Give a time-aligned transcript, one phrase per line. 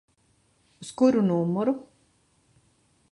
[0.81, 1.73] Uz kuru numuru?